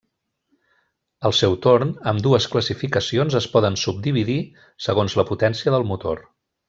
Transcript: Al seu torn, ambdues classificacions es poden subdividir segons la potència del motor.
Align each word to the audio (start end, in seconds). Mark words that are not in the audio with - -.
Al 1.29 1.35
seu 1.39 1.53
torn, 1.65 1.91
ambdues 2.11 2.47
classificacions 2.55 3.37
es 3.41 3.49
poden 3.57 3.77
subdividir 3.83 4.39
segons 4.87 5.19
la 5.21 5.27
potència 5.35 5.77
del 5.77 5.87
motor. 5.93 6.25